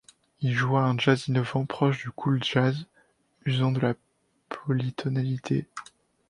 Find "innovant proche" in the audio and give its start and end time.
1.29-2.01